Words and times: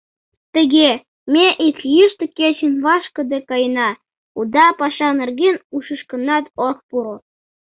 Тыге, 0.53 0.89
ме 1.33 1.45
ик 1.67 1.77
йӱштӧ 1.95 2.25
кечын 2.37 2.73
вашкыде 2.85 3.39
каена, 3.49 3.89
уда 4.39 4.65
паша 4.79 5.09
нерген 5.19 5.55
ушышкынат 5.75 6.45
ок 6.67 6.77
пуро. 6.87 7.15